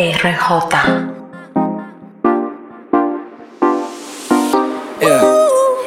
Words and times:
RJ. 0.00 1.10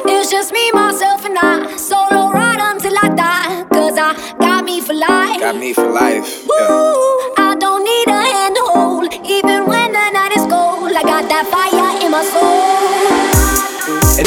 It's 0.06 0.30
just 0.30 0.52
me, 0.52 0.70
myself, 0.72 1.24
and 1.24 1.36
I. 1.36 1.76
Solo 1.76 2.30
ride 2.30 2.60
until 2.60 2.94
I 2.96 3.08
die. 3.08 3.64
Cause 3.72 3.98
I 3.98 4.14
got 4.38 4.64
me 4.64 4.80
for 4.80 4.94
life. 4.94 5.40
Got 5.40 5.56
me 5.56 5.72
for 5.72 5.90
life. 5.90 6.46
Yeah. 6.48 7.33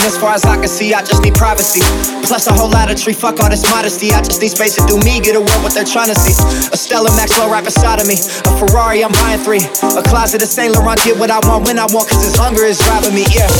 As 0.07 0.15
far 0.15 0.31
as 0.31 0.47
I 0.47 0.55
can 0.55 0.71
see, 0.71 0.95
I 0.95 1.03
just 1.03 1.19
need 1.21 1.35
privacy. 1.35 1.83
Plus 2.23 2.47
a 2.47 2.55
whole 2.55 2.71
lot 2.71 2.87
of 2.87 2.95
tree, 2.95 3.11
fuck 3.11 3.43
all 3.43 3.51
this 3.51 3.67
modesty. 3.67 4.15
I 4.15 4.23
just 4.23 4.39
need 4.39 4.55
space 4.55 4.79
to 4.79 4.83
do 4.87 4.95
me, 5.03 5.19
get 5.19 5.35
away 5.35 5.51
what 5.59 5.75
they're 5.75 5.87
trying 5.87 6.07
to 6.07 6.15
see. 6.15 6.31
A 6.71 6.77
Stella 6.79 7.11
Maxwell 7.19 7.51
right 7.51 7.63
beside 7.63 7.99
of 7.99 8.07
me. 8.07 8.15
A 8.15 8.51
Ferrari, 8.55 9.03
I'm 9.03 9.11
buying 9.19 9.43
three. 9.43 9.67
A 9.99 10.03
closet 10.07 10.39
of 10.39 10.47
Saint 10.47 10.71
Laurent, 10.79 10.95
get 11.03 11.19
what 11.19 11.27
I 11.27 11.43
want 11.43 11.67
when 11.67 11.75
I 11.75 11.85
want, 11.91 12.07
cause 12.07 12.23
this 12.23 12.39
hunger 12.39 12.63
is 12.63 12.79
driving 12.79 13.19
me, 13.19 13.27
yeah. 13.35 13.51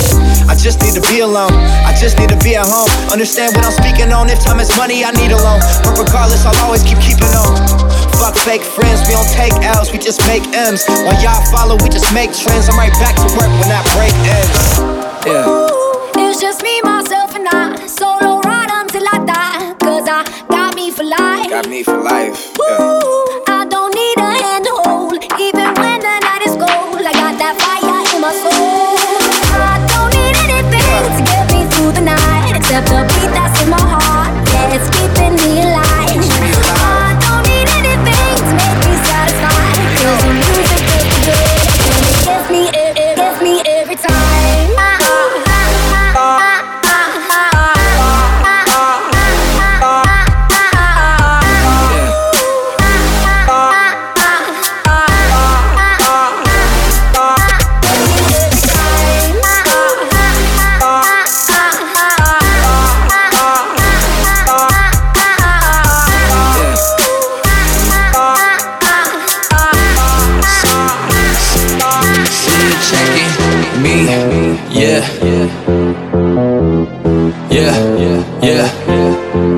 I 0.48 0.56
just 0.56 0.80
need 0.80 0.96
to 0.96 1.04
be 1.12 1.20
alone. 1.20 1.52
I 1.84 1.92
just 2.00 2.16
need 2.16 2.32
to 2.32 2.40
be 2.40 2.56
at 2.56 2.64
home. 2.64 2.88
Understand 3.12 3.52
what 3.52 3.68
I'm 3.68 3.76
speaking 3.76 4.16
on. 4.16 4.32
If 4.32 4.40
time 4.40 4.64
is 4.64 4.72
money, 4.80 5.04
I 5.04 5.12
need 5.20 5.36
a 5.36 5.40
loan. 5.44 5.60
But 5.84 6.00
regardless, 6.00 6.48
I'll 6.48 6.56
always 6.64 6.82
keep 6.88 7.04
keeping 7.04 7.32
on. 7.36 7.60
Fuck 8.24 8.40
fake 8.40 8.64
friends, 8.64 9.04
we 9.04 9.20
don't 9.20 9.28
take 9.36 9.54
L's, 9.68 9.92
we 9.92 10.00
just 10.00 10.24
make 10.32 10.48
M's. 10.56 10.88
While 10.88 11.20
y'all 11.20 11.44
follow, 11.52 11.76
we 11.84 11.92
just 11.92 12.08
make 12.16 12.32
trends. 12.32 12.72
I'm 12.72 12.80
right 12.80 12.94
back 13.04 13.20
to 13.20 13.28
work 13.36 13.52
when 13.60 13.68
that 13.68 13.84
break 14.00 14.16
ends. 14.32 15.28
Yeah. 15.28 15.77
It's 16.38 16.44
just 16.44 16.62
me, 16.62 16.80
myself, 16.84 17.36
and 17.36 17.48
I. 17.48 17.88
Solo 17.88 18.40
ride 18.42 18.70
until 18.72 19.02
I 19.10 19.26
die. 19.26 19.74
Cause 19.82 20.08
I 20.08 20.22
got 20.48 20.76
me 20.76 20.92
for 20.92 21.04
life. 21.04 21.50
Got 21.50 21.68
me 21.68 21.82
for 21.82 21.98
life. 21.98 22.54
Yeah. 22.62 22.78
Ooh, 22.78 23.42
I 23.48 23.66
don't 23.66 23.90
need 23.90 24.18
a 24.20 24.30
hand 24.46 24.66
to 24.66 24.74
hold. 24.86 25.18
Even 25.42 25.74
when 25.82 25.98
the 25.98 26.16
night 26.22 26.44
is 26.46 26.54
cold, 26.54 27.02
I 27.02 27.14
got 27.18 27.42
that 27.42 27.58
fire 27.58 28.06
in 28.14 28.22
my 28.22 28.34
soul. 28.38 29.02
I 29.50 29.82
don't 29.90 30.14
need 30.14 30.38
anything 30.46 31.10
to 31.18 31.22
get 31.26 31.44
me 31.50 31.66
through 31.74 31.94
the 31.94 32.06
night. 32.06 32.54
Except 32.56 32.86
the 32.86 33.02
beat 33.18 33.34
that's 33.34 33.60
in 33.64 33.72
my 33.72 33.82
heart. 33.82 34.27
Checking 72.90 73.82
me, 73.82 74.06
yeah, 74.70 75.02
yeah, 75.24 75.87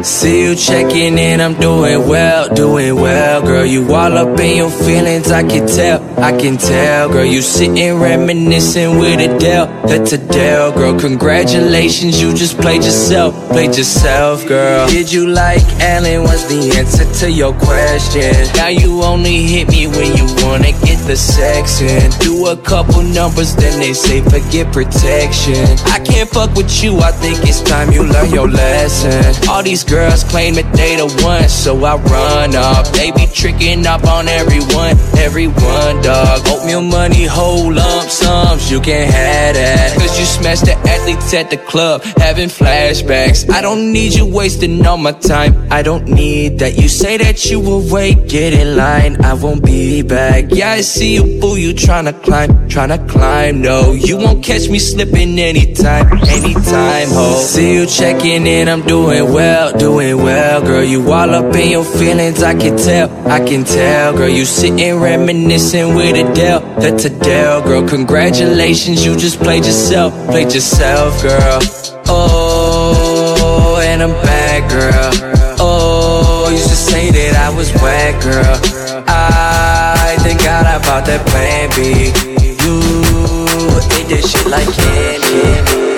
See 0.04 0.44
you 0.46 0.56
checking 0.56 1.18
in, 1.18 1.42
I'm 1.42 1.56
doing 1.56 2.08
well, 2.08 2.54
doing 2.54 2.96
well, 2.96 3.42
girl. 3.42 3.66
You 3.66 3.94
all 3.94 4.18
up 4.18 4.40
in 4.40 4.56
your 4.56 4.70
feelings, 4.70 5.30
I 5.30 5.44
can 5.44 5.68
tell, 5.68 6.02
I 6.18 6.32
can 6.38 6.58
tell, 6.58 7.10
girl. 7.10 7.26
You 7.26 7.42
sitting 7.42 8.00
reminiscing 8.00 8.98
with 8.98 9.20
Adele, 9.20 9.68
that's 9.86 10.14
Adele, 10.14 10.72
girl. 10.72 11.00
Congratulations, 11.00 12.22
you 12.22 12.34
just 12.34 12.58
played 12.60 12.84
yourself, 12.84 13.36
played 13.50 13.76
yourself, 13.76 14.48
girl. 14.48 14.88
Did 14.88 15.12
you 15.12 15.28
like 15.28 15.64
Ellen? 15.82 16.24
Was 16.24 16.48
the 16.48 16.78
answer 16.78 17.06
to 17.26 17.32
your 17.32 17.54
question? 17.54 18.32
Now 18.56 18.70
you 18.70 19.02
only 19.04 19.44
hit 19.44 19.68
me 19.70 19.88
when 19.88 20.16
you 20.16 20.26
wanna 20.46 20.72
get 20.86 21.00
the 21.08 21.18
sex 21.18 21.82
in. 21.82 22.10
Do 22.20 22.48
a 22.48 22.58
couple 22.58 23.04
numbers, 23.04 23.54
then 23.56 23.80
they 23.80 23.94
say 23.94 24.22
forget 24.22 24.72
protection. 24.72 25.66
I 25.86 26.00
can't 26.00 26.30
fuck 26.30 26.56
with 26.56 26.84
you, 26.84 27.00
I 27.00 27.12
think 27.12 27.40
it's 27.44 27.62
time 27.62 27.92
you 27.92 28.04
learn 28.04 28.30
your 28.30 28.48
lesson. 28.48 29.50
All 29.50 29.62
these 29.62 29.84
girls 29.90 30.24
claim 30.24 30.54
that 30.54 30.72
they 30.74 30.96
the 30.96 31.08
one, 31.26 31.50
so 31.50 31.74
I 31.84 31.96
run 31.96 32.56
off. 32.56 32.92
They 32.94 33.12
be 33.12 33.26
tricking 33.34 33.86
up 33.88 34.06
on 34.06 34.28
everyone, 34.28 34.96
everyone, 35.18 36.02
dog. 36.02 36.48
Oatmeal 36.48 36.82
money, 36.82 37.26
whole 37.26 37.74
lump 37.74 38.10
sums, 38.10 38.70
you 38.70 38.80
can't 38.80 39.12
have 39.12 39.56
that. 39.56 39.98
Cause 39.98 40.20
you 40.20 40.26
smashed 40.26 40.66
the 40.66 40.74
athletes 40.74 41.34
at 41.34 41.50
the 41.50 41.58
club, 41.58 42.04
having 42.18 42.50
flashbacks. 42.50 43.50
I 43.50 43.62
don't 43.62 43.92
need 43.92 44.14
you 44.14 44.26
wasting 44.26 44.86
all 44.86 44.98
my 44.98 45.14
time, 45.14 45.68
I 45.72 45.82
don't 45.82 46.08
need 46.08 46.60
that. 46.60 46.78
You 46.78 46.88
say 46.88 47.18
that 47.18 47.46
you 47.46 47.60
will 47.60 47.84
wait, 47.92 48.28
get 48.28 48.54
in 48.54 48.78
line, 48.78 49.24
I 49.26 49.34
won't 49.34 49.66
be 49.66 50.04
back. 50.04 50.46
Yeah, 50.50 50.72
I 50.72 50.82
see 50.82 51.16
you, 51.16 51.40
boo, 51.40 51.58
you 51.58 51.74
tryna 51.74 52.22
climb, 52.24 52.50
tryna 52.70 53.10
climb, 53.10 53.62
no. 53.62 53.94
You 53.94 54.18
won't 54.18 54.44
catch 54.44 54.70
me 54.70 54.78
slipping 54.78 55.40
anytime, 55.40 56.12
anytime, 56.28 57.08
ho. 57.10 57.42
See 57.42 57.74
you 57.74 57.86
checking 57.88 58.46
in, 58.46 58.70
I'm 58.70 58.84
doing 58.84 59.34
well, 59.34 59.78
doing 59.80 60.18
well, 60.18 60.62
girl. 60.62 60.84
You 60.84 61.02
all 61.12 61.34
up 61.34 61.56
in 61.56 61.72
your 61.72 61.84
feelings, 61.84 62.44
I 62.44 62.54
can 62.54 62.78
tell, 62.78 63.10
I 63.28 63.40
can 63.40 63.64
tell, 63.64 64.16
girl. 64.16 64.30
You 64.30 64.46
sitting 64.46 65.00
reminiscing 65.00 65.96
with 65.96 66.16
Adele, 66.16 66.62
that's 66.80 67.06
Adele, 67.06 67.62
girl. 67.64 67.88
Congratulations, 67.88 69.06
you 69.06 69.16
just 69.16 69.40
played 69.40 69.66
yourself, 69.66 70.14
played 70.28 70.54
yourself, 70.54 71.22
girl. 71.24 71.60
Oh, 72.08 73.82
and 73.84 74.04
I'm 74.04 74.12
back, 74.24 74.70
girl. 74.70 75.56
Oh, 75.60 76.50
used 76.52 76.70
to 76.70 76.76
say 76.76 77.10
that 77.12 77.36
I 77.36 77.56
was 77.56 77.72
whack, 77.82 78.22
girl. 78.22 79.06
I 79.08 80.18
thank 80.20 80.44
God 80.44 80.66
I 80.66 80.78
bought 80.86 81.06
that 81.06 81.26
plan 81.28 81.70
B. 81.76 82.12
You 82.64 82.80
ate 83.98 84.10
that 84.10 84.24
shit 84.28 84.48
like 84.48 84.68
candy. 84.74 85.89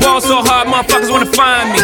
Ball 0.00 0.20
so 0.20 0.42
hard, 0.42 0.68
motherfuckers 0.68 1.10
wanna 1.10 1.30
find 1.32 1.72
me. 1.72 1.80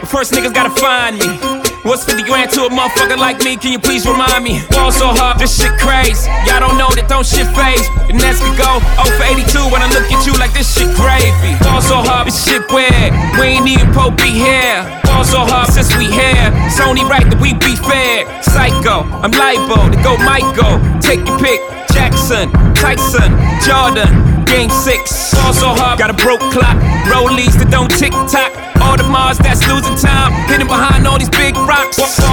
But 0.00 0.08
first 0.08 0.32
niggas 0.32 0.54
gotta 0.54 0.74
find 0.80 1.18
me. 1.18 1.64
What's 1.84 2.04
50 2.04 2.24
grand 2.24 2.50
to 2.56 2.64
a 2.64 2.70
motherfucker 2.70 3.18
like 3.18 3.44
me? 3.44 3.56
Can 3.56 3.72
you 3.72 3.78
please 3.78 4.06
remind 4.06 4.42
me? 4.42 4.64
Ball 4.70 4.90
so 4.90 5.12
hard, 5.12 5.38
this 5.38 5.52
shit 5.52 5.72
crazy. 5.76 6.30
Y'all 6.48 6.60
don't 6.60 6.80
know 6.80 6.88
that 6.96 7.12
don't 7.12 7.26
shit 7.26 7.44
phase. 7.52 7.84
And 8.08 8.16
that's 8.16 8.40
could 8.40 8.56
go 8.56 8.80
0 9.04 9.20
for 9.20 9.26
82 9.28 9.68
when 9.68 9.84
I 9.84 9.88
look 9.92 10.08
at 10.08 10.24
you 10.24 10.32
like 10.40 10.56
this 10.56 10.64
shit 10.64 10.88
gravy. 10.96 11.52
Ball 11.60 11.84
so 11.84 12.00
hard, 12.00 12.28
this 12.28 12.40
shit 12.40 12.64
weird. 12.72 13.12
We 13.36 13.60
ain't 13.60 13.68
even 13.68 13.92
Pope 13.92 14.16
be 14.16 14.32
here. 14.32 14.80
Ball 15.04 15.28
so 15.28 15.44
hard 15.44 15.68
since 15.68 15.92
we 16.00 16.08
here. 16.08 16.48
It's 16.64 16.80
only 16.80 17.04
right 17.04 17.28
that 17.28 17.36
we 17.36 17.52
be 17.60 17.76
fair. 17.76 18.24
Psycho, 18.40 19.04
I'm 19.20 19.36
libo 19.36 19.92
to 19.92 19.98
go 20.00 20.16
Michael. 20.24 20.80
Take 21.04 21.20
your 21.28 21.36
pick. 21.36 21.60
Jackson, 21.92 22.48
Tyson, 22.74 23.36
Jordan. 23.60 24.33
Game 24.54 24.70
six, 24.70 25.34
ball 25.34 25.52
so 25.52 25.66
hard, 25.74 25.98
got 25.98 26.10
a 26.10 26.14
broke 26.14 26.38
clock. 26.54 26.78
Rollies 27.10 27.58
that 27.58 27.74
don't 27.74 27.90
tick 27.90 28.14
tock. 28.30 28.54
Audemars 28.78 29.34
that's 29.42 29.66
losing 29.66 29.98
time, 29.98 30.30
hidden 30.46 30.70
behind 30.70 31.08
all 31.10 31.18
these 31.18 31.28
big 31.28 31.56
rocks. 31.66 31.73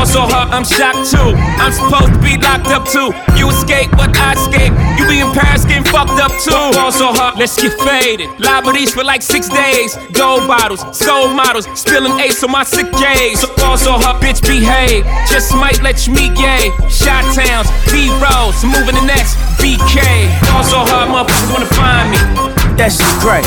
Ball 0.02 0.10
so 0.10 0.26
hard, 0.26 0.50
I'm 0.50 0.66
shocked 0.66 1.14
too. 1.14 1.38
I'm 1.62 1.70
supposed 1.70 2.10
to 2.10 2.22
be 2.26 2.34
locked 2.34 2.74
up 2.74 2.90
too. 2.90 3.14
You 3.38 3.54
escape, 3.54 3.94
but 3.94 4.10
I 4.18 4.34
escape. 4.34 4.74
You 4.98 5.06
be 5.06 5.22
in 5.22 5.30
Paris 5.30 5.62
getting 5.62 5.86
fucked 5.86 6.18
up 6.18 6.34
too. 6.42 6.58
Ball 6.74 6.90
so 6.90 7.14
hard, 7.14 7.38
let's 7.38 7.54
get 7.54 7.70
faded. 7.78 8.26
Liberties 8.42 8.90
for 8.90 9.06
like 9.06 9.22
six 9.22 9.46
days. 9.46 9.94
Gold 10.18 10.50
bottles, 10.50 10.82
soul 10.98 11.30
models, 11.30 11.70
spilling 11.78 12.18
ace 12.18 12.42
on 12.42 12.50
my 12.50 12.66
sick 12.66 12.90
days. 12.98 13.46
So 13.46 13.78
so 13.78 14.02
hard, 14.02 14.18
bitch 14.26 14.42
behave. 14.42 15.06
Just 15.30 15.54
might 15.54 15.78
let 15.86 16.10
you 16.10 16.18
meet 16.18 16.34
gay. 16.34 16.74
Shot 16.90 17.22
towns, 17.38 17.70
B 17.94 18.10
rolls, 18.18 18.58
moving 18.66 18.98
the 18.98 19.06
next 19.06 19.38
BK. 19.62 20.02
Ball 20.50 20.66
so 20.66 20.82
hard, 20.82 21.14
motherfuckers 21.14 21.54
wanna 21.54 21.70
find 21.78 22.10
me. 22.10 22.18
That 22.74 22.90
shit 22.90 23.06
crack. 23.22 23.46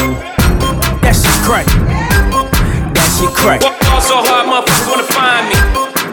That 1.03 1.19
shit 1.19 1.35
crack. 1.43 1.67
That 2.95 3.09
shit 3.19 3.35
crack. 3.35 3.59
Ball 3.91 3.99
so 3.99 4.23
hard, 4.23 4.47
motherfuckers 4.47 4.87
wanna 4.87 5.11
find 5.11 5.51
me. 5.51 5.94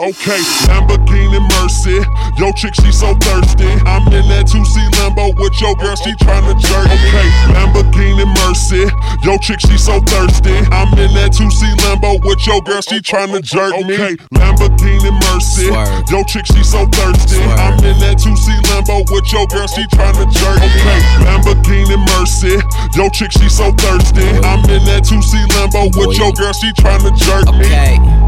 Okay, 0.00 0.38
Lamborghini 0.70 1.42
Mercy. 1.58 1.98
Yo, 2.38 2.52
chick, 2.54 2.70
she 2.78 2.92
so 2.94 3.18
thirsty. 3.18 3.66
I'm 3.82 4.06
in 4.14 4.22
that 4.30 4.46
2C 4.46 4.78
Lambo 4.94 5.34
with 5.34 5.58
your 5.58 5.74
girl, 5.74 5.98
she 5.98 6.14
tryna 6.22 6.54
jerk. 6.54 6.86
Okay, 6.86 7.26
Lamborghini 7.50 8.22
Mercy. 8.46 8.86
Yo, 9.26 9.34
chick, 9.42 9.58
she 9.58 9.74
so 9.74 9.98
thirsty. 10.06 10.54
I'm 10.70 10.94
in 10.94 11.10
that 11.18 11.34
2C 11.34 11.74
Lambo 11.82 12.14
with 12.22 12.38
your 12.46 12.62
girl, 12.62 12.78
she 12.78 13.02
tryna 13.02 13.42
jerk 13.42 13.74
me. 13.90 13.98
Okay, 13.98 14.14
Lamborghini 14.38 15.10
Mercy. 15.34 15.66
Yo, 15.66 16.22
chick, 16.30 16.46
she 16.46 16.62
so 16.62 16.86
thirsty. 16.94 17.42
I'm 17.58 17.74
in 17.82 17.98
that 17.98 18.22
2C 18.22 18.54
Lambo 18.70 19.02
with 19.10 19.26
your 19.34 19.50
girl, 19.50 19.66
she 19.66 19.82
tryna 19.90 20.30
jerk. 20.30 20.62
me. 20.62 20.78
Okay, 20.78 21.00
Lamborghini 21.26 21.98
Mercy. 22.14 22.54
Yo, 22.94 23.10
chick, 23.10 23.34
she 23.34 23.50
so 23.50 23.74
thirsty. 23.82 24.30
I'm 24.46 24.62
in 24.70 24.78
that 24.86 25.02
2C 25.02 25.42
Lambo 25.58 25.90
with 25.90 26.14
your 26.14 26.30
girl, 26.38 26.54
she 26.54 26.70
tryna 26.78 27.10
jerk 27.18 27.50
me. 27.58 27.66
Okay. 27.66 28.27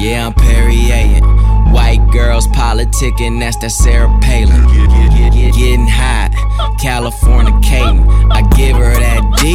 yeah, 0.00 0.26
I'm 0.26 0.34
Perrier. 0.34 1.20
White 1.72 2.00
girls 2.10 2.48
politicking, 2.48 3.38
that's 3.40 3.56
that 3.58 3.70
Sarah 3.70 4.08
Palin. 4.20 4.66
Getting 5.30 5.86
hot, 5.86 6.30
California 6.80 7.52
Caden. 7.60 8.32
I 8.32 8.40
give 8.56 8.76
her 8.76 8.94
that 8.94 9.20
D, 9.40 9.52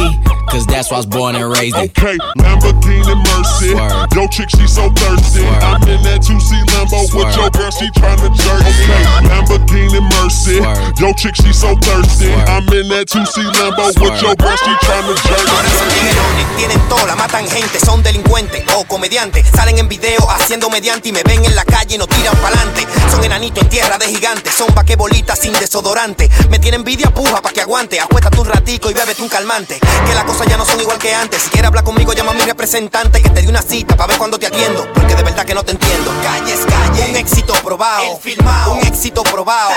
cause 0.56 0.66
that's 0.66 0.90
why 0.90 0.96
I 0.96 1.00
was 1.04 1.06
born 1.06 1.36
and 1.36 1.44
raised 1.52 1.76
in. 1.76 1.92
Okay, 1.92 2.16
Lamborghini 2.40 3.12
Mercy. 3.28 3.76
Swerve. 3.76 4.08
Yo, 4.16 4.24
chick, 4.32 4.48
she 4.48 4.64
so 4.66 4.88
thirsty. 4.96 5.44
Swerve. 5.44 5.62
I'm 5.68 5.82
in 5.84 6.00
that 6.08 6.24
2C 6.24 6.48
Lambo 6.72 7.04
with 7.04 7.12
Swerve. 7.12 7.36
your 7.36 7.50
girl, 7.52 7.72
she 7.76 7.86
tryna 7.92 8.32
jerk. 8.32 8.64
Okay, 8.64 9.04
Lamborghini 9.28 10.00
Mercy. 10.16 10.56
Swerve. 10.56 10.80
Yo, 10.96 11.12
chick, 11.12 11.36
she 11.36 11.52
so 11.52 11.76
thirsty. 11.84 12.32
Swerve. 12.32 12.48
I'm 12.48 12.64
in 12.72 12.88
that 12.88 13.04
2C 13.12 13.44
Lambo 13.60 13.92
with 14.00 14.00
Swerve. 14.00 14.22
your 14.24 14.34
girl, 14.40 14.56
she 14.56 14.72
tryna 14.80 15.12
jerk. 15.28 15.44
Son 15.44 15.88
tiguerones, 15.92 16.48
tienen 16.56 16.80
tola, 16.88 17.14
matan 17.16 17.44
gente, 17.48 17.78
son 17.78 18.02
delincuentes 18.02 18.64
o 18.74 18.84
comediantes. 18.84 19.44
Salen 19.52 19.78
en 19.78 19.88
video 19.88 20.24
haciendo 20.30 20.70
mediante 20.70 21.10
y 21.10 21.12
me 21.12 21.22
ven 21.22 21.44
en 21.44 21.54
la 21.54 21.64
calle 21.64 21.96
y 21.96 21.98
no 21.98 22.06
tiran 22.06 22.36
pa'lante. 22.36 22.86
Son 23.10 23.22
enanitos 23.22 23.62
en 23.62 23.68
tierra 23.68 23.98
de 23.98 24.08
gigantes, 24.08 24.54
son 24.54 24.72
vaquebolitas 24.74 25.38
sin 25.38 25.52
desodorante. 25.52 26.30
Me 26.48 26.58
tiene 26.58 26.76
envidia, 26.76 27.12
puja 27.12 27.42
pa' 27.42 27.52
que 27.52 27.60
aguante. 27.60 28.00
Acuéstate 28.00 28.40
un 28.40 28.46
ratico 28.46 28.90
y 28.90 28.94
bébete 28.94 29.20
un 29.22 29.28
calmante. 29.28 29.78
Que 30.06 30.14
las 30.14 30.24
cosas 30.46 30.50
ya 30.50 30.56
no 30.56 30.64
son 30.64 30.80
igual 30.80 30.98
que 30.98 31.14
antes. 31.14 31.42
Si 31.42 31.50
quieres 31.50 31.68
hablar 31.68 31.84
conmigo, 31.84 32.12
llama 32.12 32.32
a 32.32 32.34
mi 32.34 32.42
representante 32.42 33.22
que 33.22 33.30
te 33.30 33.42
dé 33.42 33.48
una 33.48 33.62
cita 33.62 33.96
para 33.96 34.08
ver 34.08 34.18
cuándo 34.18 34.38
te 34.38 34.46
atiendo. 34.46 34.86
Porque 34.92 35.14
de 35.14 35.22
verdad 35.22 35.44
que 35.44 35.54
no 35.54 35.62
te 35.62 35.72
entiendo. 35.72 36.12
Calle 36.22 36.54
es 36.54 36.60
calle, 36.66 37.10
un 37.10 37.16
éxito 37.16 37.52
probado. 37.62 38.02
Un 38.72 38.86
éxito 38.86 39.22
probado. 39.22 39.70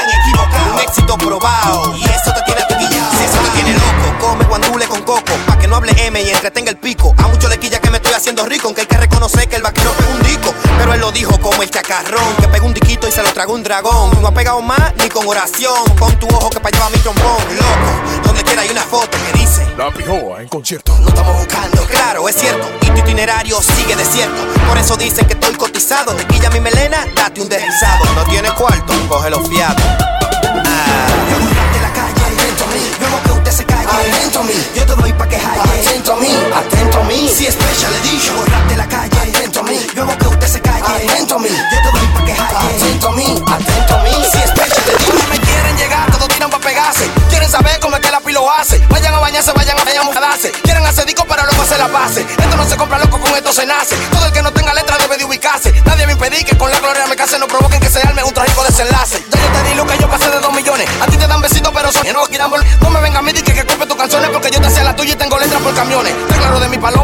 Un 0.73 0.79
éxito 0.79 1.17
probado. 1.17 1.95
Y 1.95 2.03
eso 2.03 2.33
te 2.33 2.41
tiene 2.43 2.61
pillado. 2.67 3.11
Si 3.17 3.23
eso 3.25 3.39
te 3.43 3.49
tiene 3.49 3.73
loco, 3.73 4.27
come 4.27 4.43
guandule 4.45 4.85
con 4.87 5.01
coco. 5.03 5.33
Pa' 5.47 5.57
que 5.57 5.67
no 5.67 5.75
hable 5.75 5.93
M 6.05 6.21
y 6.21 6.29
entretenga 6.29 6.71
el 6.71 6.77
pico. 6.77 7.13
A 7.17 7.27
mucho 7.27 7.47
le 7.49 7.57
quilla 7.57 7.79
que 7.79 7.89
me 7.89 7.97
estoy 7.97 8.13
haciendo 8.13 8.45
rico. 8.45 8.67
Aunque 8.67 8.81
hay 8.81 8.87
que 8.87 8.97
reconocer 8.97 9.47
que 9.47 9.55
el 9.55 9.63
vaquero 9.63 9.91
pega 9.91 10.09
un 10.09 10.23
disco. 10.23 10.53
Pero 10.77 10.93
él 10.93 11.01
lo 11.01 11.11
dijo 11.11 11.39
como 11.39 11.63
el 11.63 11.69
chacarrón. 11.69 12.35
Que 12.39 12.47
pega 12.47 12.65
un 12.65 12.73
diquito 12.73 13.07
y 13.07 13.11
se 13.11 13.23
lo 13.23 13.31
tragó 13.33 13.53
un 13.53 13.63
dragón. 13.63 14.21
No 14.21 14.27
ha 14.27 14.33
pegado 14.33 14.61
más 14.61 14.93
ni 14.97 15.09
con 15.09 15.27
oración. 15.27 15.83
Con 15.97 16.17
tu 16.19 16.27
ojo 16.27 16.49
que 16.49 16.59
pa' 16.59 16.69
allá 16.69 16.79
va 16.79 16.89
mi 16.89 16.99
trombón. 16.99 17.37
Loco, 17.55 18.27
donde 18.27 18.43
hay 18.59 18.69
una 18.69 18.81
foto 18.81 19.17
que 19.25 19.39
dice. 19.39 19.65
La 19.77 19.89
Piojoa 19.91 20.41
en 20.41 20.49
concierto. 20.49 20.97
No 20.99 21.07
estamos 21.07 21.37
buscando, 21.37 21.81
claro, 21.85 22.27
es 22.27 22.35
cierto. 22.35 22.67
Y 22.81 22.87
tu 22.87 22.97
itinerario 22.97 23.61
sigue 23.61 23.95
desierto. 23.95 24.41
Por 24.67 24.77
eso 24.77 24.97
dicen 24.97 25.25
que 25.25 25.33
estoy 25.33 25.55
cotizado. 25.55 26.13
Te 26.13 26.25
quilla 26.25 26.49
mi 26.49 26.59
melena, 26.59 27.05
date 27.15 27.41
un 27.41 27.49
deslizado. 27.49 28.05
No 28.15 28.23
tiene 28.25 28.49
cuarto, 28.51 28.93
coge 29.07 29.29
los 29.29 29.47
fiados. 29.47 29.81
Ah. 30.65 31.58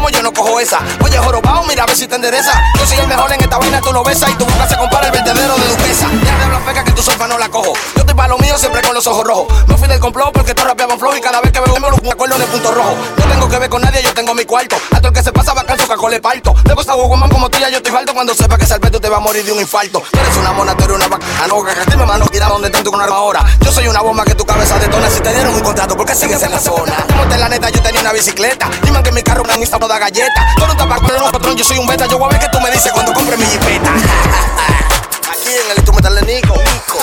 como 0.06 0.15
no 0.26 0.32
cojo 0.32 0.58
esa. 0.58 0.80
Oye, 1.04 1.16
jorobado, 1.18 1.62
mira 1.68 1.84
a 1.84 1.86
ver 1.86 1.96
si 1.96 2.08
te 2.08 2.16
endereza. 2.16 2.52
Yo 2.78 2.86
soy 2.86 2.98
el 2.98 3.06
mejor 3.06 3.32
en 3.32 3.40
esta 3.40 3.58
vaina, 3.58 3.80
tú 3.80 3.92
lo 3.92 4.02
besas 4.02 4.28
y 4.30 4.34
tu 4.34 4.44
boca 4.44 4.68
se 4.68 4.76
compara 4.76 5.06
el 5.06 5.12
vertedero 5.12 5.54
de 5.54 5.68
duquesa. 5.68 6.06
Ya 6.24 6.36
de 6.38 6.44
habla 6.44 6.60
feca 6.66 6.82
que 6.82 6.92
tu 6.92 7.02
sofa 7.02 7.28
no 7.28 7.38
la 7.38 7.48
cojo. 7.48 7.72
Yo 7.94 8.00
estoy 8.00 8.14
para 8.14 8.28
lo 8.30 8.38
mío 8.38 8.58
siempre 8.58 8.82
con 8.82 8.94
los 8.94 9.06
ojos 9.06 9.24
rojos. 9.24 9.46
Me 9.68 9.76
fui 9.76 9.86
del 9.86 10.00
complot 10.00 10.32
porque 10.32 10.52
todos 10.52 10.68
rapeaban 10.68 10.98
flow 10.98 11.14
y 11.14 11.20
cada 11.20 11.40
vez 11.40 11.52
que 11.52 11.60
veo 11.60 11.74
me 11.74 11.90
lo 11.90 11.96
acuerdo 12.10 12.38
de 12.38 12.46
punto 12.46 12.72
rojo. 12.72 12.96
No 13.18 13.24
tengo 13.24 13.48
que 13.48 13.58
ver 13.58 13.70
con 13.70 13.82
nadie, 13.82 14.02
yo 14.02 14.12
tengo 14.14 14.34
mi 14.34 14.44
cuarto. 14.44 14.76
A 14.90 14.96
todo 14.96 15.08
el 15.08 15.14
que 15.14 15.22
se 15.22 15.32
pasa 15.32 15.54
bacán 15.54 15.78
su 15.78 15.86
caco 15.86 16.08
le 16.08 16.20
parto. 16.20 16.54
Debo 16.64 16.80
esa 16.80 16.96
man 16.96 17.30
como 17.30 17.48
tía, 17.48 17.70
yo 17.70 17.76
estoy 17.76 17.92
falto 17.92 18.12
cuando 18.12 18.34
sepa 18.34 18.58
que 18.58 18.66
Salpeto 18.66 19.00
te 19.00 19.08
va 19.08 19.18
a 19.18 19.20
morir 19.20 19.44
de 19.44 19.52
un 19.52 19.60
infarto. 19.60 20.02
Tú 20.10 20.18
eres 20.18 20.36
una 20.38 20.52
mona, 20.52 20.76
tú 20.76 20.84
eres 20.84 20.96
una 20.96 21.06
vaca. 21.06 21.24
No, 21.46 21.62
cagaste, 21.62 21.96
mano, 21.96 22.26
mira 22.32 22.48
donde 22.48 22.68
tanto 22.70 22.90
con 22.90 23.00
arma 23.00 23.14
ahora. 23.14 23.44
Yo 23.60 23.70
soy 23.70 23.86
una 23.86 24.00
bomba 24.00 24.24
que 24.24 24.34
tu 24.34 24.44
cabeza 24.44 24.76
detona. 24.80 25.08
Si 25.08 25.20
te 25.20 25.32
dieron 25.32 25.54
un 25.54 25.60
contrato, 25.60 25.96
¿por 25.96 26.04
qué 26.04 26.16
sigues 26.16 26.42
en 26.42 26.50
la 26.50 26.58
zona? 26.58 26.96
Como 27.06 27.28
te 27.28 27.38
la 27.38 27.48
neta, 27.48 27.70
yo 27.70 27.80
tenía 27.80 28.00
una 28.00 28.12
bicicleta. 28.12 28.68
Dime 28.82 29.02
que 29.04 29.12
mi 29.12 29.22
carro 29.22 29.44
me 29.44 29.52
han 29.52 29.60
instado 29.60 29.86
de 29.86 29.94
galleta. 30.16 30.46
Tú 30.56 30.66
no 30.66 30.76
te 30.76 30.84
con 30.86 31.24
un 31.24 31.32
patrón, 31.32 31.56
yo 31.56 31.64
soy 31.64 31.78
un 31.78 31.86
beta. 31.86 32.06
Yo 32.06 32.18
voy 32.18 32.28
a 32.28 32.32
ver 32.32 32.40
qué 32.40 32.48
tú 32.48 32.60
me 32.60 32.70
dices 32.70 32.92
cuando 32.92 33.12
compre 33.12 33.36
mi 33.36 33.44
jipeta. 33.44 33.90
Aquí 35.30 35.48
en 35.48 35.70
el 35.70 35.76
instrumental 35.76 36.14
de 36.14 36.22
Nico. 36.22 36.54
Nico. 36.54 36.98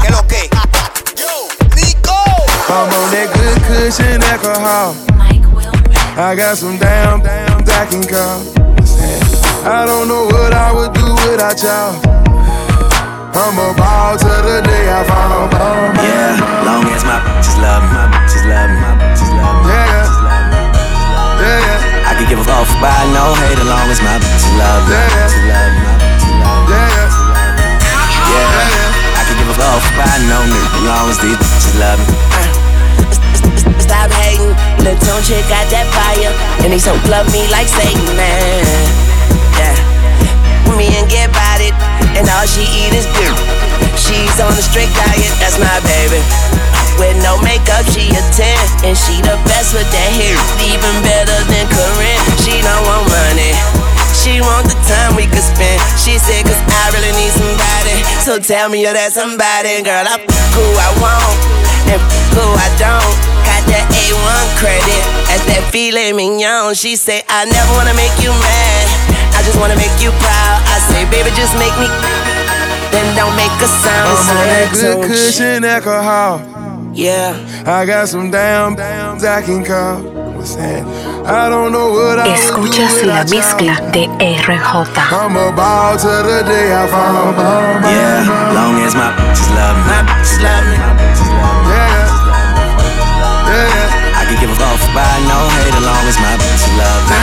¿Qué 0.00 0.06
es 0.06 0.10
lo 0.10 0.26
que? 0.26 0.50
Yo, 1.16 1.48
Nico. 1.76 2.14
I'm 2.68 2.88
on 2.88 3.10
that 3.10 3.28
good 3.34 3.62
cushion 3.66 4.22
alcohol. 4.24 4.94
I 6.16 6.34
got 6.34 6.58
some 6.58 6.78
damn, 6.78 7.22
damn 7.22 7.60
I 7.66 7.86
can 7.86 8.04
call. 8.04 8.42
I 9.64 9.86
don't 9.86 10.08
know 10.08 10.26
what 10.26 10.52
I 10.52 10.72
would 10.72 10.92
do 10.92 11.14
without 11.30 11.62
y'all. 11.62 11.94
I'm 13.32 13.58
a 13.58 13.72
ball 13.74 14.18
to 14.18 14.24
the 14.26 14.60
day 14.62 14.90
I 14.90 15.04
fall. 15.04 15.48
Yeah, 15.96 16.64
long 16.64 16.84
as 16.92 17.04
my 17.04 17.20
bitches 17.20 17.56
love 17.62 17.84
me, 17.84 18.09
give 22.30 22.38
a 22.38 22.46
fuck 22.46 22.70
by 22.78 22.94
no 23.10 23.34
hate 23.42 23.58
as 23.58 23.66
long 23.66 23.90
as 23.90 23.98
my 24.06 24.14
bitches 24.22 24.46
love 24.54 24.86
me, 24.86 24.94
Yeah. 25.50 25.66
love 26.38 26.62
love 26.62 26.62
me. 26.62 27.10
yeah, 28.30 29.18
I 29.18 29.22
could 29.26 29.34
give 29.34 29.50
a 29.50 29.56
fuck 29.58 29.82
by 29.98 30.14
no 30.30 30.38
nigga 30.46 30.70
as 30.78 30.84
long 30.86 31.06
as 31.10 31.18
these 31.18 31.34
bitches 31.34 31.74
love 31.82 31.98
me. 31.98 32.14
Uh, 32.30 33.82
stop 33.82 34.14
hating, 34.14 34.54
the 34.86 34.94
tone 35.02 35.22
chick 35.26 35.42
got 35.50 35.66
that 35.74 35.90
fire, 35.90 36.30
and 36.62 36.70
he 36.70 36.78
so 36.78 36.94
love 37.10 37.26
me 37.34 37.50
like 37.50 37.66
Satan, 37.66 37.98
man. 38.14 38.62
Yeah, 39.58 39.74
me 40.78 40.86
and 41.02 41.10
get 41.10 41.34
about 41.34 41.58
it, 41.58 41.74
and 42.14 42.30
all 42.30 42.46
she 42.46 42.62
eat 42.62 42.94
is 42.94 43.10
good. 43.18 43.34
She's 43.98 44.38
on 44.38 44.54
a 44.54 44.62
strict 44.62 44.94
diet, 44.94 45.34
that's 45.42 45.58
my 45.58 45.82
baby. 45.82 46.22
With 47.00 47.16
no 47.24 47.40
makeup, 47.40 47.88
she 47.88 48.12
a 48.12 48.22
10, 48.36 48.84
and 48.84 48.92
she 48.92 49.24
the 49.24 49.32
best 49.48 49.72
with 49.72 49.88
that 49.88 50.10
hair, 50.20 50.36
even 50.60 50.94
better 51.00 51.38
than 51.48 51.64
Karrine. 51.72 52.20
She 52.44 52.60
don't 52.60 52.84
want 52.84 53.08
money. 53.08 53.56
She 54.12 54.44
want 54.44 54.68
the 54.68 54.76
time 54.84 55.16
we 55.16 55.24
could 55.24 55.40
spend. 55.40 55.80
She 55.96 56.20
said, 56.20 56.44
cause 56.44 56.60
I 56.60 56.92
really 56.92 57.16
need 57.16 57.32
somebody. 57.32 57.96
So 58.20 58.36
tell 58.36 58.68
me 58.68 58.84
you're 58.84 58.92
that 58.92 59.16
somebody. 59.16 59.80
Girl, 59.80 60.04
I 60.04 60.20
who 60.52 60.64
I 60.76 60.90
want 61.00 61.36
and 61.88 62.00
who 62.36 62.44
I 62.44 62.68
don't. 62.76 63.14
Got 63.48 63.64
that 63.72 63.88
A1 63.96 64.44
credit. 64.60 65.02
That's 65.24 65.44
that 65.48 65.64
filet 65.72 66.12
mignon. 66.12 66.76
She 66.76 67.00
say, 67.00 67.24
I 67.32 67.48
never 67.48 67.72
wanna 67.80 67.96
make 67.96 68.12
you 68.20 68.28
mad. 68.28 68.84
I 69.32 69.40
just 69.40 69.56
wanna 69.56 69.78
make 69.80 69.94
you 70.04 70.12
proud. 70.20 70.58
I 70.68 70.76
say, 70.92 71.08
baby, 71.08 71.32
just 71.32 71.56
make 71.56 71.72
me. 71.80 71.88
Then 72.92 73.08
don't 73.16 73.32
make 73.40 73.54
a 73.56 73.70
sound. 73.80 74.20
I'm 74.28 74.36
on 74.36 74.46
that 74.52 74.68
good 74.76 75.00
cushion 75.08 75.64
alcohol. 75.64 76.44
Yeah. 77.00 77.32
I 77.64 77.86
got 77.86 78.10
some 78.10 78.30
damn, 78.30 78.76
damn 78.76 79.16
I 79.16 79.40
can 79.40 79.64
call. 79.64 80.04
What's 80.36 80.54
that? 80.56 80.84
I 81.24 81.48
don't 81.48 81.72
know 81.72 81.96
what 81.96 82.20
I 82.20 82.28
Escuchas 82.28 83.00
la 83.08 83.24
mezcla 83.24 83.80
de 83.88 84.04
RJ. 84.20 85.00
I'm 85.08 85.32
about 85.32 85.96
to 86.04 86.12
the 86.28 86.44
day 86.44 86.76
I 86.76 86.84
found 86.92 87.40
my 87.80 87.88
Yeah, 87.88 88.52
long 88.52 88.84
as 88.84 88.92
my 88.92 89.16
bitches 89.16 89.48
love 89.56 89.80
me. 89.80 89.88
My 89.88 90.04
bitches 90.12 90.44
love 90.44 90.66
me. 90.68 90.76
Yeah, 91.72 92.04
yeah, 93.48 94.20
I 94.20 94.28
can 94.28 94.36
give 94.36 94.52
a 94.52 94.60
fuck 94.60 94.84
by 94.92 95.08
no 95.24 95.40
hate 95.56 95.72
as 95.72 95.80
long 95.80 96.04
as 96.04 96.20
my 96.20 96.36
bitches 96.36 96.68
love 96.76 97.00
me. 97.08 97.16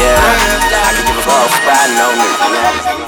Yeah, 0.00 0.16
I 0.16 0.96
can 0.96 1.04
give 1.04 1.12
a 1.12 1.28
fuck 1.28 1.52
by 1.68 1.76
no 1.92 2.08
nigga. 2.16 3.07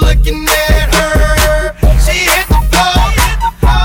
Looking 0.00 0.46
at 0.48 0.94
her. 0.94 1.72
She 2.04 2.26
hit 2.26 2.46
the 2.48 2.58
floor. 2.70 3.06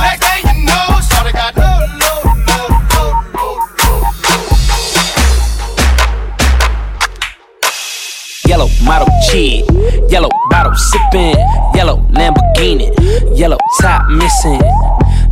Next 0.02 0.22
thing 0.26 0.42
you 0.50 0.66
know, 0.66 1.00
got 1.32 1.54
low, 1.56 1.80
low, 2.02 2.20
low, 2.50 2.68
low, 2.94 3.10
low, 3.38 3.56
Yellow 8.48 8.70
model 8.84 9.08
chick, 9.30 9.66
yellow 10.10 10.30
bottle 10.50 10.76
sipping, 10.76 11.38
yellow 11.76 11.98
Lamborghini, 12.12 12.90
yellow 13.38 13.60
top 13.80 14.10
missing. 14.10 14.62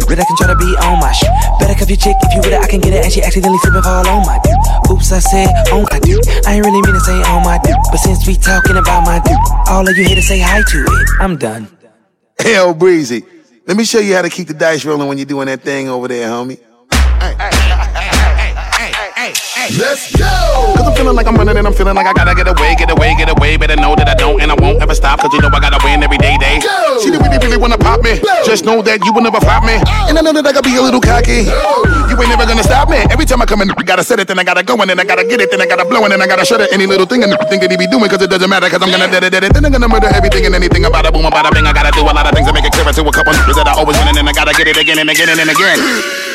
Cause 0.00 0.10
I'm 0.10 0.16
killing 0.16 0.16
every 0.16 0.16
nigga 0.16 0.16
that 0.16 0.26
can 0.26 0.36
try 0.36 0.48
to 0.48 0.58
be 0.58 0.70
on 0.82 0.98
my 0.98 1.12
shit. 1.12 1.30
Better 1.58 1.74
cuff 1.74 1.88
your 1.88 1.98
chick 1.98 2.16
if 2.22 2.34
you 2.34 2.40
with 2.40 2.52
it, 2.52 2.62
I 2.62 2.68
can 2.68 2.80
get 2.80 2.92
it. 2.94 3.04
And 3.04 3.12
she 3.12 3.22
accidentally 3.22 3.58
flip 3.58 3.74
and 3.74 3.84
fall 3.84 4.06
on 4.08 4.26
my 4.26 4.38
dude. 4.42 4.58
Oops, 4.90 5.12
I 5.12 5.18
said 5.20 5.48
on 5.72 5.86
my 5.90 5.98
dude. 6.00 6.24
I 6.46 6.54
ain't 6.54 6.64
really 6.64 6.82
mean 6.82 6.94
to 6.94 7.00
say 7.00 7.18
on 7.22 7.42
my 7.44 7.58
dude. 7.58 7.76
But 7.90 7.98
since 7.98 8.26
we 8.26 8.36
talking 8.36 8.76
about 8.76 9.04
my 9.06 9.20
dude, 9.20 9.38
all 9.68 9.86
of 9.86 9.96
you 9.96 10.04
here 10.04 10.16
to 10.16 10.22
say 10.22 10.38
hi 10.40 10.62
to 10.62 10.78
it. 10.82 11.08
I'm 11.20 11.36
done. 11.36 11.68
Hell, 12.38 12.74
Breezy. 12.74 13.24
Let 13.66 13.76
me 13.76 13.84
show 13.84 14.00
you 14.00 14.14
how 14.14 14.22
to 14.22 14.28
keep 14.28 14.48
the 14.48 14.54
dice 14.54 14.84
rolling 14.84 15.08
when 15.08 15.16
you're 15.16 15.26
doing 15.26 15.46
that 15.46 15.62
thing 15.62 15.88
over 15.88 16.08
there, 16.08 16.28
homie. 16.28 16.60
Let's 19.78 20.14
go! 20.14 20.28
Cause 20.76 20.86
I'm 20.86 20.94
feeling 20.94 21.16
like 21.16 21.26
I'm 21.26 21.36
running 21.36 21.56
and 21.56 21.66
I'm 21.66 21.72
feeling 21.72 21.94
like 21.94 22.06
I 22.06 22.12
gotta 22.12 22.34
get 22.34 22.46
away, 22.46 22.76
get 22.76 22.90
away, 22.90 23.14
get 23.16 23.30
away. 23.30 23.56
Better 23.56 23.76
know 23.76 23.96
that 23.96 24.06
I 24.06 24.14
don't 24.14 24.40
and 24.42 24.52
I 24.52 24.54
won't 24.54 24.82
ever 24.82 24.94
stop. 24.94 25.20
Cause 25.20 25.32
you 25.32 25.40
know 25.40 25.48
I 25.48 25.60
gotta 25.60 25.80
win 25.82 26.02
every 26.02 26.18
day, 26.18 26.36
day. 26.38 26.60
Go! 26.60 26.73
Wanna 27.64 27.80
pop 27.80 28.04
me. 28.04 28.20
Just 28.44 28.68
know 28.68 28.84
that 28.84 29.00
you 29.08 29.10
will 29.16 29.24
never 29.24 29.40
flop 29.40 29.64
me. 29.64 29.80
And 30.04 30.12
I 30.12 30.20
know 30.20 30.36
that 30.36 30.44
I 30.44 30.52
gotta 30.52 30.68
be 30.68 30.76
a 30.76 30.84
little 30.84 31.00
cocky. 31.00 31.48
You 31.48 32.14
ain't 32.20 32.28
never 32.28 32.44
gonna 32.44 32.60
stop 32.60 32.92
me. 32.92 33.00
Every 33.08 33.24
time 33.24 33.40
I 33.40 33.48
come 33.48 33.64
in, 33.64 33.72
I 33.72 33.82
gotta 33.82 34.04
set 34.04 34.20
it, 34.20 34.28
then 34.28 34.36
I 34.36 34.44
gotta 34.44 34.60
go, 34.60 34.76
and 34.76 34.92
then 34.92 35.00
I 35.00 35.04
gotta 35.08 35.24
get 35.24 35.40
it, 35.40 35.48
then 35.48 35.64
I 35.64 35.66
gotta 35.66 35.88
blow, 35.88 36.04
and 36.04 36.12
then 36.12 36.20
I 36.20 36.28
gotta 36.28 36.44
shut 36.44 36.60
it. 36.60 36.68
Any 36.76 36.84
little 36.84 37.08
thing 37.08 37.24
and 37.24 37.32
think 37.48 37.64
that 37.64 37.72
he 37.72 37.80
be 37.80 37.88
doing, 37.88 38.04
cause 38.12 38.20
it 38.20 38.28
doesn't 38.28 38.50
matter, 38.52 38.68
cause 38.68 38.84
I'm 38.84 38.92
gonna 38.92 39.08
dead 39.08 39.24
it, 39.24 39.32
dead 39.32 39.44
it. 39.48 39.54
Then 39.54 39.64
I'm 39.64 39.72
gonna 39.72 39.88
murder 39.88 40.12
everything 40.12 40.44
and 40.44 40.54
anything 40.54 40.84
about 40.84 41.08
a 41.08 41.10
boom, 41.10 41.24
about 41.24 41.48
a 41.48 41.50
bing. 41.56 41.64
I 41.64 41.72
gotta 41.72 41.90
do 41.96 42.04
a 42.04 42.12
lot 42.12 42.28
of 42.28 42.36
things 42.36 42.46
to 42.46 42.52
make 42.52 42.68
it 42.68 42.72
clear 42.76 42.84
to 42.84 43.00
a 43.00 43.12
couple 43.12 43.32
niggas 43.32 43.56
that 43.56 43.66
I 43.66 43.72
always 43.80 43.96
win, 43.96 44.08
and 44.12 44.16
then 44.16 44.28
I 44.28 44.32
gotta 44.36 44.52
get 44.52 44.68
it 44.68 44.76
again 44.76 45.00
and 45.00 45.08
again 45.08 45.32
and 45.32 45.48
again. 45.48 46.33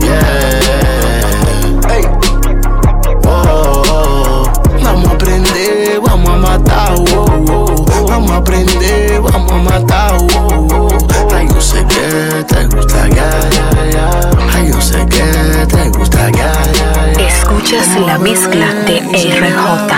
Yeah. 0.00 0.18
Hey. 1.88 2.04
Whoa. 3.22 4.50
Vamos 4.82 5.10
a 5.10 5.12
aprender, 5.14 6.00
vamos 6.00 6.30
a 6.30 6.36
matar. 6.36 6.94
Whoa, 6.94 7.24
whoa. 7.46 8.06
Vamos 8.08 8.30
a 8.32 8.36
aprender, 8.38 9.20
vamos 9.20 9.52
a 9.52 9.56
matar. 9.58 10.12
Whoa, 10.18 10.66
whoa. 10.66 11.34
Ay, 11.36 11.46
yo 11.48 11.60
sé 11.60 11.84
que 11.86 12.44
te 12.44 12.66
gusta, 12.66 13.08
ya, 13.08 13.30
ya, 13.56 13.66
ya. 13.90 14.08
Ay, 14.54 14.68
yo 14.72 14.80
sé 14.80 15.06
que 15.06 15.22
te 15.66 15.88
gusta, 15.90 16.30
ya, 16.30 16.52
ya, 16.78 17.12
ya. 17.16 17.26
Escuchas 17.28 17.88
la 18.06 18.18
mezcla 18.18 18.74
de 18.86 18.98
RJ. 19.00 19.92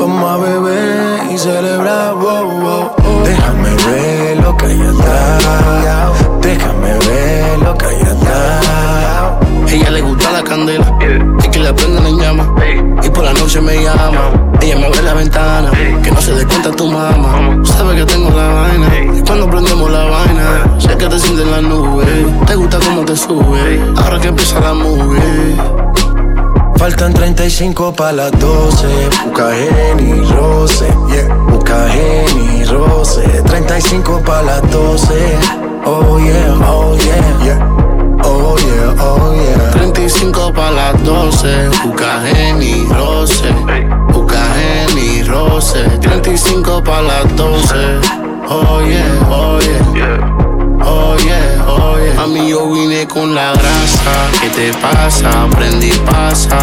Vamos 0.00 0.24
a 0.30 0.36
beber 0.36 1.32
y 1.32 1.38
celebrar, 1.38 2.14
wow. 2.14 2.90
Déjame 3.24 3.74
ver 3.86 4.19
noche 13.50 13.60
me 13.62 13.82
llama. 13.82 14.30
Ella 14.60 14.76
me 14.76 14.86
abre 14.86 15.02
la 15.02 15.14
ventana, 15.14 15.70
que 16.02 16.10
no 16.10 16.20
se 16.20 16.32
dé 16.34 16.46
cuenta 16.46 16.70
tu 16.70 16.86
mamá. 16.86 17.58
Sabe 17.64 17.96
que 17.96 18.04
tengo 18.04 18.30
la 18.30 18.46
vaina. 18.46 18.88
Y 19.18 19.22
cuando 19.22 19.50
prendemos 19.50 19.90
la 19.90 20.04
vaina, 20.04 20.76
sé 20.78 20.96
que 20.96 21.06
te 21.06 21.18
sientes 21.18 21.46
en 21.46 21.50
la 21.50 21.60
nube. 21.60 22.04
Te 22.46 22.54
gusta 22.54 22.78
cómo 22.78 23.04
te 23.04 23.16
sube. 23.16 23.80
Ahora 23.96 24.20
que 24.20 24.28
empieza 24.28 24.60
la 24.60 24.74
movie. 24.74 25.56
Faltan 26.76 27.12
35 27.12 27.92
para 27.92 28.12
las 28.12 28.38
12. 28.38 28.86
Busca 29.24 29.50
Jenny 29.52 30.22
Rose. 30.30 30.86
Yeah. 31.08 31.34
Busca 31.48 31.88
Jenny 31.88 32.64
Rose. 32.66 33.22
35 33.46 34.22
para 34.24 34.42
las 34.42 34.70
12. 34.70 35.14
Oh 35.86 36.18
yeah, 36.20 36.68
oh 36.68 36.96
yeah. 36.98 37.44
yeah. 37.44 37.80
Oh 38.22 38.56
yeah, 38.58 38.94
oh 39.00 39.34
yeah. 39.34 39.70
35 39.72 40.52
para 40.52 40.70
las 40.70 41.04
12. 41.04 41.68
Busca 41.84 42.20
Oh 48.80 48.86
yeah, 48.86 49.28
oh 49.28 49.58
yeah. 49.94 50.82
Oh 50.82 51.16
yeah, 51.18 52.48
yo 52.48 52.72
vine 52.72 53.06
con 53.06 53.34
la 53.34 53.52
grasa. 53.52 54.12
¿Qué 54.40 54.48
te 54.48 54.72
pasa? 54.78 55.30
Prendí 55.50 55.92
pasa. 56.06 56.56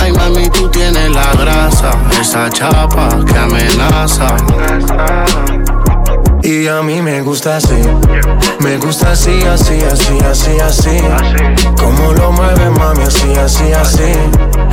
Ay, 0.00 0.12
Mami, 0.12 0.50
tú 0.50 0.68
tienes 0.68 1.10
la 1.12 1.32
grasa, 1.32 1.92
esa 2.20 2.50
chapa 2.50 3.08
que 3.26 3.38
amenaza. 3.38 4.36
Y 6.50 6.66
a 6.66 6.80
mí 6.80 7.02
me 7.02 7.20
gusta 7.20 7.58
así, 7.58 7.76
me 8.60 8.78
gusta 8.78 9.12
así, 9.12 9.38
así, 9.42 9.80
así, 9.82 10.18
así, 10.24 10.58
así. 10.58 10.98
Como 11.78 12.14
lo 12.14 12.32
mueve 12.32 12.70
mami, 12.70 13.02
así, 13.02 13.34
así, 13.34 13.70
así. 13.74 14.14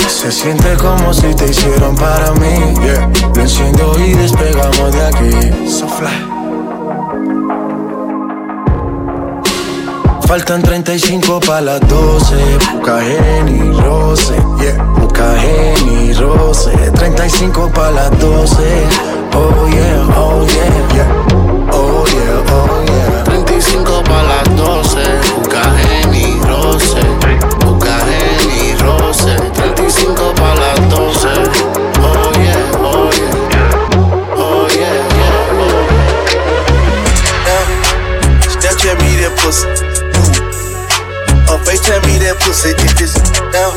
Se 0.08 0.32
siente 0.32 0.78
como 0.78 1.14
si 1.14 1.36
te 1.36 1.50
hicieron 1.50 1.94
para 1.98 2.32
mí. 2.36 2.76
Lo 3.36 3.42
enciendo 3.42 3.94
y 4.00 4.14
despegamos 4.14 4.94
de 4.94 5.06
aquí. 5.06 5.70
So 5.70 5.90
fly. 5.90 6.08
Faltan 10.28 10.62
35 10.62 11.42
para 11.42 11.60
las 11.60 11.82
12. 11.90 12.36
Busca 12.74 13.04
y 13.04 13.72
roce. 13.82 14.36
Yeah. 14.62 14.82
Busca 14.82 15.36
y 15.86 16.14
roce. 16.14 16.72
35 16.72 17.70
para 17.74 17.92
las 17.92 18.20
12. 18.22 18.64
Oh 19.34 19.68
yeah, 19.68 20.08
oh 20.16 20.48
yeah. 20.48 20.96
yeah. 20.96 21.55
Oh 22.16 22.22
yeah, 22.22 22.48
oh 22.54 22.80
yeah. 22.88 23.24
35 23.26 24.04
para 24.04 24.24
las 24.24 24.56
12. 24.56 25.00
Busca 25.36 25.62
y 26.14 26.40
roce. 26.48 27.02
Busca 27.60 27.98
y 28.58 28.74
roce. 28.78 29.36
35 29.54 30.34
para 30.36 30.56
las 30.56 30.90
12. 30.90 31.28
Oh 32.02 32.32
yeah, 32.40 32.72
oh 32.80 33.12
yeah. 33.12 34.38
Oh 34.38 34.68
yeah, 34.70 34.96
yeah. 35.18 35.44
Snapchat 38.48 38.96
me 39.02 39.12
that 39.18 39.34
pussy. 39.42 39.68
On 41.52 41.60
FaceTime 41.66 42.02
me 42.08 42.18
that 42.20 42.36
pussy. 42.40 42.70
If 42.70 43.02
it's 43.02 43.14
down. 43.52 43.74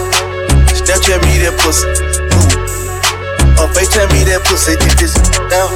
Snapchat 0.78 1.18
me 1.26 1.38
that 1.42 1.54
pussy. 1.58 1.86
On 3.60 3.68
FaceTime 3.74 4.08
me 4.12 4.22
that 4.30 4.40
pussy. 4.44 4.72
If 4.74 5.02
it's 5.02 5.14
down. 5.50 5.70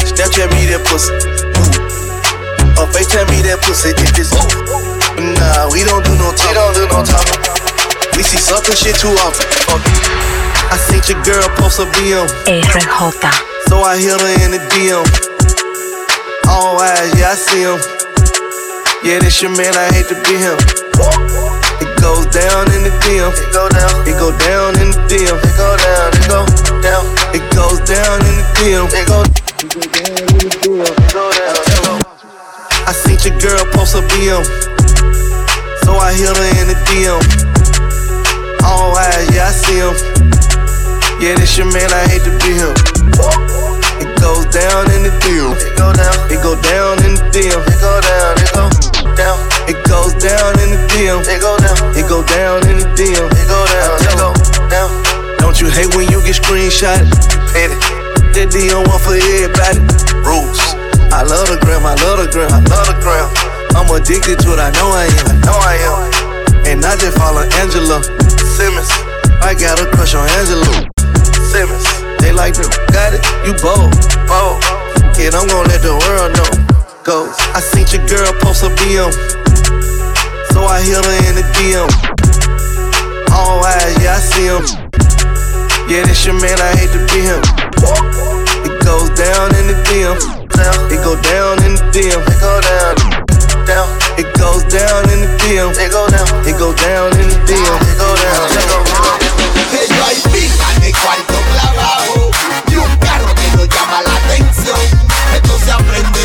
Snapchat 0.00 0.48
me 0.52 0.66
that 0.66 0.82
pussy. 0.86 1.29
Pussy. 3.70 3.94
If 3.94 4.18
it's 4.18 4.34
Nah, 5.14 5.70
we 5.70 5.86
don't 5.86 6.02
do 6.02 6.14
no 6.18 6.34
talk. 6.34 6.50
We 6.50 6.54
don't 6.58 6.74
do 6.74 6.84
no 6.90 7.06
talk. 7.06 7.22
We 8.18 8.22
see 8.26 8.42
something 8.42 8.74
shit 8.74 8.98
too 8.98 9.14
often. 9.22 9.46
I 10.70 10.76
seen 10.76 11.02
your 11.06 11.22
girl 11.22 11.46
post 11.54 11.78
a 11.78 11.86
BM. 11.94 12.26
RJ. 12.50 12.82
So 13.70 13.82
I 13.86 13.94
hit 13.98 14.18
her 14.18 14.34
in 14.42 14.50
the 14.50 14.62
DM. 14.74 15.06
All 16.50 16.82
eyes, 16.82 17.14
yeah, 17.14 17.30
I 17.30 17.38
see 17.38 17.62
him. 17.62 17.78
Yeah, 19.06 19.22
this 19.22 19.40
your 19.40 19.54
man, 19.54 19.72
I 19.78 19.86
hate 19.94 20.08
to 20.10 20.18
be 20.26 20.34
him. 20.34 20.58
It 21.78 21.90
goes 22.02 22.26
down 22.34 22.66
in 22.74 22.82
the 22.82 22.92
DM. 23.06 23.30
It 23.30 23.52
go 23.54 23.68
down. 23.70 23.94
It 24.08 24.18
go 24.18 24.34
down 24.50 24.74
in 24.82 24.90
the 24.90 25.00
DM. 25.06 25.38
It 25.38 25.54
go 25.54 25.70
down. 25.78 26.08
It 26.18 26.26
go 26.26 26.42
down. 26.82 27.04
It 27.38 27.44
goes 27.54 27.78
down 27.86 28.18
in 28.26 28.34
the 28.34 28.46
DM. 28.58 28.86
It 28.90 29.06
go. 29.06 29.49
Seen 33.20 33.36
your 33.36 33.52
girl 33.52 33.64
post 33.76 33.92
a 33.92 34.00
BM. 34.16 34.40
So 35.84 35.92
I 35.92 36.16
hit 36.16 36.32
her 36.32 36.50
in 36.56 36.72
the 36.72 36.78
DM. 36.88 37.20
All 38.64 38.96
oh, 38.96 38.96
eyes, 38.96 39.28
yeah, 39.36 39.44
I 39.44 39.52
see 39.52 39.76
him. 39.76 39.92
Yeah, 41.20 41.36
this 41.36 41.52
your 41.60 41.68
man, 41.68 41.92
I 41.92 42.08
hate 42.08 42.24
to 42.24 42.32
be 42.40 42.56
him. 42.56 42.72
It 44.00 44.08
goes 44.24 44.48
down 44.48 44.88
in 44.96 45.04
the 45.04 45.12
DM. 45.20 45.52
It 45.52 45.76
go 45.76 45.92
down. 45.92 46.16
It 46.32 46.40
go 46.40 46.56
down 46.64 46.96
in 47.04 47.20
the 47.20 47.28
DM. 47.28 47.60
It 47.60 47.76
go 47.84 48.00
down. 48.00 48.40
It 48.40 48.56
go 48.56 48.64
down. 49.12 49.36
It 49.68 49.76
goes 49.84 50.16
down 50.16 50.56
in 50.64 50.72
the 50.72 50.80
DM. 50.88 51.20
It 51.28 51.44
go 51.44 51.60
down. 51.60 51.76
It 51.92 52.08
go 52.08 52.24
down 52.24 52.64
in 52.72 52.80
the 52.80 52.88
DM. 52.96 53.28
It 53.36 53.46
go 53.52 53.60
down. 53.68 54.00
It 54.00 54.16
go 54.16 54.32
down. 54.72 54.88
Don't 55.44 55.60
you 55.60 55.68
hate 55.68 55.92
when 55.92 56.08
you 56.08 56.24
get 56.24 56.40
screenshotted? 56.40 57.12
Hate 57.52 57.68
it. 57.68 57.80
That 58.32 58.48
DM 58.48 58.80
one 58.88 58.96
for 58.96 59.12
everybody. 59.12 59.84
Rules. 60.24 60.79
I 61.10 61.26
love 61.26 61.50
the 61.50 61.58
gram. 61.60 61.82
I 61.84 61.94
love 62.06 62.22
the 62.22 62.28
gram. 62.30 62.50
I 62.50 62.62
love 62.70 62.86
the 62.86 62.96
gram. 63.02 63.26
I'm 63.74 63.90
addicted 63.90 64.38
to 64.46 64.54
it. 64.54 64.60
I 64.62 64.70
know 64.78 64.88
I 64.94 65.10
am. 65.10 65.26
I 65.26 65.36
know 65.42 65.58
I 65.58 65.74
am. 65.82 65.98
And 66.66 66.84
I 66.86 66.94
just 66.96 67.18
follow 67.18 67.42
Angela 67.58 67.98
Simmons. 68.54 68.90
I 69.42 69.58
got 69.58 69.82
a 69.82 69.86
crush 69.90 70.14
on 70.14 70.28
Angela 70.38 70.70
Simmons. 71.50 71.86
They 72.22 72.30
like 72.30 72.54
to 72.54 72.64
got 72.94 73.10
it. 73.16 73.22
You 73.42 73.58
bold, 73.58 73.90
bold. 74.30 74.62
Kid, 75.16 75.34
I'm 75.34 75.50
gonna 75.50 75.66
let 75.66 75.82
the 75.82 75.98
world 75.98 76.30
know. 76.38 76.50
Go. 77.02 77.26
I 77.56 77.60
seen 77.60 77.88
your 77.90 78.06
girl 78.06 78.30
post 78.40 78.62
a 78.62 78.70
BM. 78.78 79.10
So 80.54 80.62
I 80.62 80.78
hit 80.82 81.00
her 81.00 81.18
in 81.26 81.34
the 81.34 81.46
DM. 81.58 81.90
All 83.32 83.64
eyes, 83.64 83.96
yeah, 83.98 84.14
I 84.14 84.20
see 84.20 84.46
him. 84.46 84.62
Yeah, 85.90 86.06
this 86.06 86.24
your 86.24 86.38
man, 86.38 86.60
I 86.60 86.76
hate 86.78 86.92
to 86.94 87.02
be 87.10 87.20
him. 87.24 87.42
It 88.62 88.84
goes 88.84 89.10
down 89.18 89.50
in 89.56 89.66
the 89.66 89.76
DM. 89.90 90.39
It 90.60 91.00
go 91.02 91.16
down 91.22 91.56
in 91.64 91.74
the 91.74 91.84
DM. 91.88 92.20
It 92.20 92.40
go 92.40 92.60
down. 92.60 92.94
Down. 93.64 93.88
It 94.20 94.28
goes 94.36 94.64
down 94.68 95.08
in 95.08 95.24
the 95.24 95.30
DM. 95.40 95.72
It 95.72 95.90
go 95.90 96.04
down. 96.08 96.28
It 96.44 96.56
go 96.58 96.74
down 96.74 97.12
in 97.16 97.28
the 97.32 97.38
DM. 97.48 97.80
It 97.88 97.96
go 97.96 98.10
down. 98.12 98.44
It 98.52 98.66
go 98.68 98.78
down. 98.84 99.20
Ello 99.72 100.04
hay 100.04 100.20
de 100.80 100.92
cuarto 100.92 101.34
clavado 101.52 102.30
y 102.68 102.76
un 102.76 102.96
carro 102.96 103.34
que 103.34 103.56
nos 103.56 103.68
llama 103.68 104.02
la 104.02 104.14
atención. 104.16 104.78
Esto 105.34 105.58
se 105.64 105.72
aprende 105.72 106.19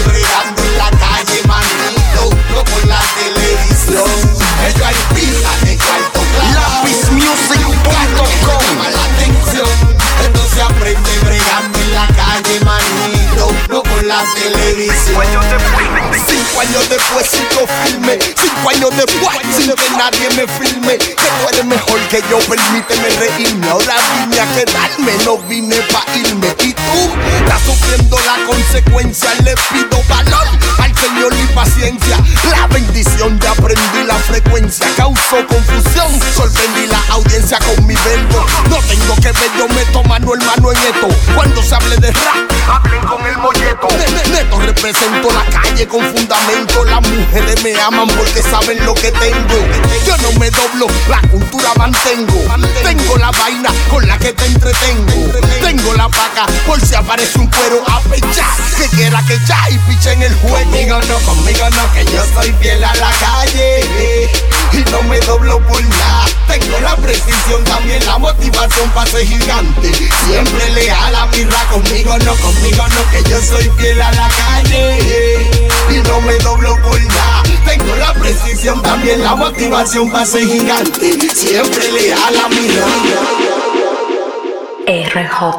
televisión. 14.34 15.24
Cinco 16.28 16.62
años 16.62 16.90
después 16.90 17.28
sigo 17.30 17.68
firme, 17.84 18.20
cinco 18.36 18.70
años 18.70 18.90
después 18.96 19.38
sin 19.58 19.72
que 19.72 19.90
nadie 19.98 20.30
me 20.36 20.48
filme. 20.48 20.98
Que 20.98 21.16
tú 21.16 21.50
eres 21.52 21.66
mejor 21.66 22.00
que 22.10 22.24
yo, 22.30 22.40
permíteme 22.40 23.10
reírme. 23.20 23.70
Ahora 23.70 23.96
vine 24.20 24.40
a 24.40 24.46
quedarme, 24.54 25.14
no 25.24 25.38
vine 25.40 25.76
pa' 25.92 26.06
irme. 26.16 26.48
Y 26.64 26.74
tú 26.74 27.00
estás 27.40 27.62
sufriendo 27.62 28.18
la 28.20 28.46
consecuencia. 28.46 29.30
Le 29.44 29.56
pido 29.72 30.02
valor 30.08 30.48
al 30.80 30.96
Señor 30.96 31.34
y 31.34 31.54
paciencia. 31.54 32.18
La 32.50 32.68
bendición 32.68 33.38
de 33.40 33.48
aprendí 33.48 34.04
la 34.06 34.16
frecuencia. 34.16 34.88
Causó 34.96 35.46
confusión, 35.48 36.20
sorprendí 36.36 36.88
la 36.88 37.02
audiencia 37.10 37.60
con 37.60 37.86
mi 37.86 37.96
verbo. 37.96 38.46
No 38.70 38.78
tengo 38.88 39.16
que 39.16 39.32
ver, 39.32 39.52
yo 39.58 39.68
meto 39.70 40.04
mano 40.04 40.34
hermano 40.34 40.72
en 40.72 40.78
esto. 40.78 41.08
Cuando 41.36 41.62
se 41.62 41.76
hable 41.76 41.98
de 41.98 42.12
rap, 42.12 42.52
hablen 42.68 43.02
con 43.02 43.26
el 43.26 43.38
molleto. 43.38 43.88
Neto 44.32 44.60
represento 44.60 45.30
la 45.32 45.46
calle 45.46 45.88
con 45.88 46.02
fundamento. 46.02 46.84
Las 46.86 47.02
mujeres 47.08 47.64
me 47.64 47.80
aman 47.80 48.08
porque 48.08 48.42
saben 48.42 48.84
lo 48.86 48.94
que 48.94 49.12
tengo. 49.12 49.56
Yo 50.06 50.18
no 50.18 50.32
me 50.40 50.52
la 51.10 51.22
cultura 51.30 51.70
mantengo. 51.78 52.42
Tengo 52.84 53.18
la 53.18 53.32
vaina 53.32 53.70
con 53.90 54.08
la 54.08 54.18
que 54.18 54.34
te 54.34 54.46
entretengo. 54.46 55.32
Tengo 55.62 55.94
la 55.94 56.10
paca 56.10 56.46
por 56.66 56.80
si 56.80 56.96
aparece 56.96 57.40
un 57.40 57.48
cuero 57.48 57.84
a 57.88 58.00
pechar. 58.02 58.56
Que 58.78 58.88
quiera 58.96 59.24
que 59.28 59.40
ya 59.48 59.70
y 59.70 59.78
piche 59.80 60.14
en 60.14 60.24
el 60.24 60.36
juego. 60.36 60.56
Conmigo 60.56 61.00
no, 61.08 61.20
conmigo 61.20 61.70
no, 61.70 61.94
que 61.94 62.06
yo 62.06 62.24
soy 62.34 62.54
fiel 62.62 62.84
a 62.84 62.96
la 62.96 63.12
calle. 63.12 64.30
Y 64.74 64.92
no 64.92 65.04
me 65.04 65.20
doblo 65.22 65.60
por 65.68 65.82
nada. 65.84 66.26
Tengo 66.48 66.80
la 66.80 66.96
precisión, 66.98 67.64
también 67.64 68.06
la 68.06 68.18
motivación 68.18 68.90
para 68.92 69.10
ser 69.10 69.26
gigante. 69.26 69.94
Siempre 70.28 70.70
leal 70.72 71.16
a 71.16 71.26
mi 71.28 71.44
ra, 71.44 71.66
conmigo 71.72 72.18
no, 72.20 72.36
conmigo 72.36 72.86
no, 72.88 73.12
que 73.12 73.30
yo 73.30 73.42
soy 73.42 73.70
fiel 73.78 74.02
a 74.02 74.12
la 74.12 74.30
calle. 74.30 75.48
Y 75.90 75.98
no 76.08 76.22
me 76.22 76.34
doblo 76.40 76.76
por 76.82 77.02
nada. 77.02 77.44
Tengo 77.66 77.96
la 77.96 78.14
precisión, 78.14 78.82
también 78.82 79.24
la 79.24 79.36
motivación 79.36 80.12
para 80.12 80.26
ser 80.26 80.46
gigante 80.46 80.75
siempre 81.34 81.92
le 81.92 82.10
da 82.10 82.32
la 82.32 82.50
mirada. 82.50 83.20
RJ 84.88 85.58